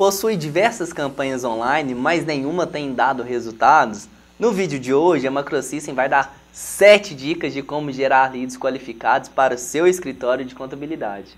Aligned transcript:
Possui 0.00 0.34
diversas 0.34 0.94
campanhas 0.94 1.44
online, 1.44 1.94
mas 1.94 2.24
nenhuma 2.24 2.66
tem 2.66 2.94
dado 2.94 3.22
resultados? 3.22 4.08
No 4.38 4.50
vídeo 4.50 4.80
de 4.80 4.94
hoje, 4.94 5.26
a 5.26 5.30
Macrosystem 5.30 5.94
vai 5.94 6.08
dar 6.08 6.34
7 6.54 7.14
dicas 7.14 7.52
de 7.52 7.62
como 7.62 7.92
gerar 7.92 8.32
leads 8.32 8.56
qualificados 8.56 9.28
para 9.28 9.56
o 9.56 9.58
seu 9.58 9.86
escritório 9.86 10.42
de 10.42 10.54
contabilidade. 10.54 11.36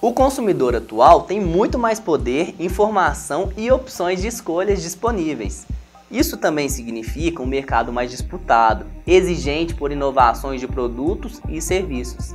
O 0.00 0.14
consumidor 0.14 0.74
atual 0.74 1.24
tem 1.24 1.38
muito 1.38 1.78
mais 1.78 2.00
poder, 2.00 2.54
informação 2.58 3.52
e 3.54 3.70
opções 3.70 4.22
de 4.22 4.28
escolhas 4.28 4.80
disponíveis. 4.80 5.66
Isso 6.10 6.36
também 6.36 6.68
significa 6.68 7.42
um 7.42 7.46
mercado 7.46 7.92
mais 7.92 8.10
disputado, 8.10 8.86
exigente 9.06 9.74
por 9.74 9.90
inovações 9.90 10.60
de 10.60 10.68
produtos 10.68 11.40
e 11.48 11.60
serviços. 11.60 12.34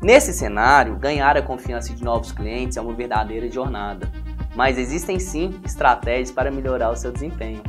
Nesse 0.00 0.32
cenário, 0.32 0.96
ganhar 0.96 1.36
a 1.36 1.42
confiança 1.42 1.92
de 1.92 2.02
novos 2.02 2.32
clientes 2.32 2.76
é 2.76 2.80
uma 2.80 2.94
verdadeira 2.94 3.50
jornada, 3.50 4.10
mas 4.54 4.78
existem 4.78 5.18
sim 5.18 5.60
estratégias 5.64 6.30
para 6.30 6.50
melhorar 6.50 6.90
o 6.90 6.96
seu 6.96 7.12
desempenho. 7.12 7.62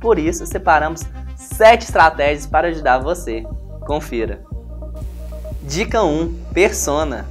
Por 0.00 0.18
isso, 0.18 0.46
separamos 0.46 1.02
7 1.36 1.84
estratégias 1.84 2.46
para 2.46 2.68
ajudar 2.68 2.98
você. 2.98 3.44
Confira. 3.86 4.44
Dica 5.62 6.02
1: 6.02 6.34
Persona. 6.52 7.26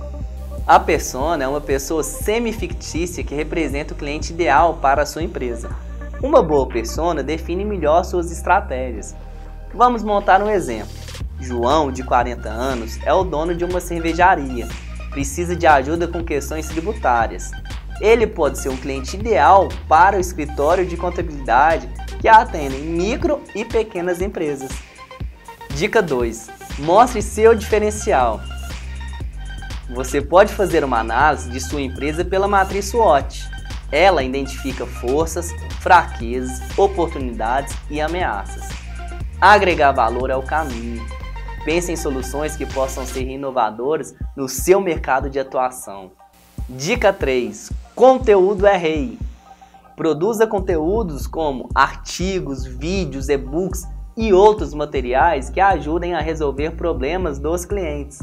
A 0.65 0.79
persona 0.79 1.43
é 1.43 1.47
uma 1.47 1.61
pessoa 1.61 2.03
semi-fictícia 2.03 3.23
que 3.23 3.33
representa 3.33 3.93
o 3.93 3.97
cliente 3.97 4.33
ideal 4.33 4.77
para 4.81 5.03
a 5.03 5.05
sua 5.05 5.23
empresa. 5.23 5.86
Uma 6.21 6.41
boa 6.41 6.67
persona 6.67 7.21
define 7.21 7.63
melhor 7.63 8.03
suas 8.03 8.31
estratégias. 8.31 9.15
Vamos 9.71 10.01
montar 10.01 10.41
um 10.41 10.49
exemplo. 10.49 10.91
João, 11.39 11.91
de 11.91 12.03
40 12.03 12.49
anos, 12.49 12.97
é 13.05 13.13
o 13.13 13.23
dono 13.23 13.53
de 13.53 13.63
uma 13.63 13.79
cervejaria. 13.79 14.67
Precisa 15.11 15.55
de 15.55 15.67
ajuda 15.67 16.07
com 16.07 16.23
questões 16.23 16.67
tributárias. 16.67 17.51
Ele 18.01 18.25
pode 18.25 18.57
ser 18.57 18.69
um 18.69 18.77
cliente 18.77 19.15
ideal 19.15 19.69
para 19.87 20.17
o 20.17 20.19
escritório 20.19 20.85
de 20.87 20.97
contabilidade 20.97 21.87
que 22.19 22.27
atende 22.27 22.77
micro 22.77 23.41
e 23.53 23.63
pequenas 23.63 24.19
empresas. 24.19 24.71
Dica 25.69 26.01
2. 26.01 26.49
Mostre 26.79 27.21
seu 27.21 27.53
diferencial. 27.53 28.41
Você 29.91 30.19
pode 30.19 30.51
fazer 30.51 30.83
uma 30.83 30.99
análise 30.99 31.49
de 31.49 31.61
sua 31.61 31.81
empresa 31.81 32.25
pela 32.25 32.47
matriz 32.47 32.85
SWOT. 32.85 33.56
Ela 33.91 34.23
identifica 34.23 34.85
forças, 34.85 35.51
fraquezas, 35.79 36.59
oportunidades 36.77 37.75
e 37.89 38.01
ameaças. 38.01 38.67
Agregar 39.39 39.91
valor 39.91 40.29
é 40.29 40.35
o 40.35 40.43
caminho. 40.43 41.05
Pense 41.63 41.91
em 41.91 41.95
soluções 41.95 42.55
que 42.55 42.65
possam 42.65 43.05
ser 43.05 43.27
inovadoras 43.27 44.15
no 44.35 44.49
seu 44.49 44.81
mercado 44.81 45.29
de 45.29 45.39
atuação. 45.39 46.11
Dica 46.69 47.13
3: 47.13 47.71
Conteúdo 47.95 48.65
é 48.65 48.75
rei. 48.75 49.17
Produza 49.95 50.45
conteúdos 50.45 51.25
como 51.25 51.69
artigos, 51.73 52.65
vídeos, 52.65 53.29
e-books 53.29 53.83
e 54.15 54.33
outros 54.33 54.73
materiais 54.73 55.49
que 55.49 55.59
ajudem 55.59 56.13
a 56.13 56.19
resolver 56.19 56.71
problemas 56.71 57.39
dos 57.39 57.65
clientes. 57.65 58.19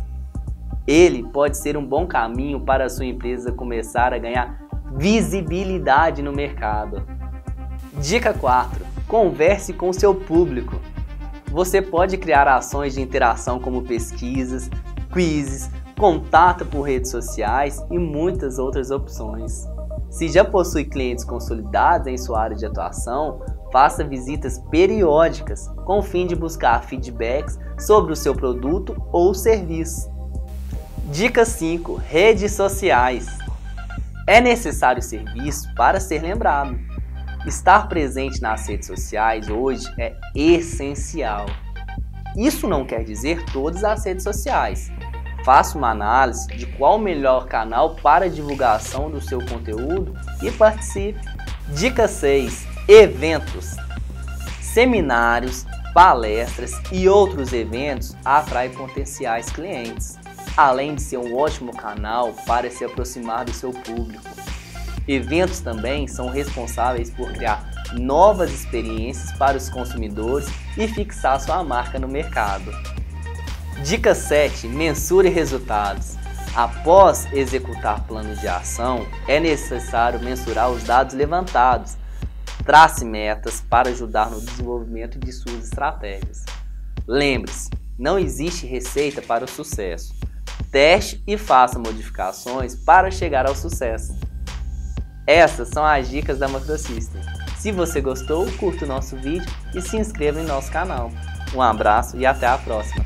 Ele 0.86 1.22
pode 1.22 1.56
ser 1.56 1.76
um 1.76 1.84
bom 1.84 2.06
caminho 2.06 2.60
para 2.60 2.84
a 2.84 2.88
sua 2.90 3.06
empresa 3.06 3.50
começar 3.50 4.12
a 4.12 4.18
ganhar 4.18 4.63
visibilidade 4.96 6.22
no 6.22 6.32
mercado. 6.32 7.02
Dica 8.00 8.32
4: 8.32 8.84
Converse 9.08 9.72
com 9.72 9.92
seu 9.92 10.14
público. 10.14 10.80
Você 11.50 11.82
pode 11.82 12.16
criar 12.16 12.48
ações 12.48 12.94
de 12.94 13.00
interação 13.00 13.60
como 13.60 13.82
pesquisas, 13.82 14.70
quizzes, 15.12 15.70
contato 15.98 16.64
por 16.66 16.82
redes 16.82 17.10
sociais 17.10 17.84
e 17.90 17.98
muitas 17.98 18.58
outras 18.58 18.90
opções. 18.90 19.66
Se 20.10 20.28
já 20.28 20.44
possui 20.44 20.84
clientes 20.84 21.24
consolidados 21.24 22.06
em 22.06 22.16
sua 22.16 22.40
área 22.40 22.56
de 22.56 22.66
atuação, 22.66 23.40
faça 23.72 24.04
visitas 24.04 24.58
periódicas 24.70 25.68
com 25.84 25.98
o 25.98 26.02
fim 26.02 26.26
de 26.26 26.36
buscar 26.36 26.84
feedbacks 26.84 27.58
sobre 27.78 28.12
o 28.12 28.16
seu 28.16 28.34
produto 28.34 28.96
ou 29.12 29.34
serviço. 29.34 30.08
Dica 31.10 31.44
5: 31.44 31.94
Redes 31.96 32.52
sociais. 32.52 33.43
É 34.26 34.40
necessário 34.40 35.02
ser 35.02 35.22
visto 35.32 35.72
para 35.74 36.00
ser 36.00 36.22
lembrado. 36.22 36.78
Estar 37.46 37.88
presente 37.88 38.40
nas 38.40 38.66
redes 38.66 38.86
sociais 38.86 39.50
hoje 39.50 39.86
é 39.98 40.14
essencial. 40.34 41.44
Isso 42.34 42.66
não 42.66 42.86
quer 42.86 43.04
dizer 43.04 43.44
todas 43.52 43.84
as 43.84 44.04
redes 44.06 44.24
sociais. 44.24 44.90
Faça 45.44 45.76
uma 45.76 45.90
análise 45.90 46.46
de 46.48 46.64
qual 46.64 46.96
o 46.96 47.02
melhor 47.02 47.46
canal 47.46 47.96
para 47.96 48.30
divulgação 48.30 49.10
do 49.10 49.20
seu 49.20 49.44
conteúdo 49.44 50.14
e 50.42 50.50
participe. 50.50 51.20
Dica 51.68 52.08
6: 52.08 52.66
Eventos. 52.88 53.76
Seminários, 54.62 55.66
palestras 55.92 56.72
e 56.90 57.06
outros 57.10 57.52
eventos 57.52 58.16
atraem 58.24 58.70
potenciais 58.70 59.50
clientes 59.50 60.18
além 60.56 60.94
de 60.94 61.02
ser 61.02 61.18
um 61.18 61.36
ótimo 61.36 61.76
canal 61.76 62.32
para 62.46 62.70
se 62.70 62.84
aproximar 62.84 63.44
do 63.44 63.52
seu 63.52 63.72
público. 63.72 64.22
Eventos 65.06 65.60
também 65.60 66.06
são 66.08 66.28
responsáveis 66.28 67.10
por 67.10 67.32
criar 67.32 67.70
novas 67.92 68.50
experiências 68.50 69.36
para 69.36 69.56
os 69.56 69.68
consumidores 69.68 70.48
e 70.76 70.88
fixar 70.88 71.40
sua 71.40 71.62
marca 71.62 71.98
no 71.98 72.08
mercado. 72.08 72.72
Dica 73.84 74.14
7: 74.14 74.66
mensure 74.66 75.28
resultados. 75.28 76.16
Após 76.54 77.26
executar 77.32 78.06
planos 78.06 78.40
de 78.40 78.46
ação, 78.46 79.04
é 79.26 79.40
necessário 79.40 80.20
mensurar 80.20 80.70
os 80.70 80.84
dados 80.84 81.14
levantados. 81.14 81.96
Trace 82.64 83.04
metas 83.04 83.60
para 83.60 83.90
ajudar 83.90 84.30
no 84.30 84.40
desenvolvimento 84.40 85.18
de 85.18 85.32
suas 85.32 85.64
estratégias. 85.64 86.44
Lembre-se, 87.06 87.68
não 87.98 88.18
existe 88.18 88.66
receita 88.66 89.20
para 89.20 89.44
o 89.44 89.48
sucesso. 89.48 90.14
Teste 90.74 91.22
e 91.24 91.38
faça 91.38 91.78
modificações 91.78 92.74
para 92.74 93.08
chegar 93.08 93.46
ao 93.46 93.54
sucesso. 93.54 94.12
Essas 95.24 95.68
são 95.68 95.84
as 95.86 96.08
dicas 96.08 96.40
da 96.40 96.48
Macrosystem. 96.48 97.22
Se 97.56 97.70
você 97.70 98.00
gostou, 98.00 98.50
curta 98.56 98.84
o 98.84 98.88
nosso 98.88 99.14
vídeo 99.14 99.48
e 99.72 99.80
se 99.80 99.96
inscreva 99.96 100.40
em 100.40 100.44
nosso 100.44 100.72
canal. 100.72 101.12
Um 101.54 101.62
abraço 101.62 102.16
e 102.16 102.26
até 102.26 102.48
a 102.48 102.58
próxima! 102.58 103.03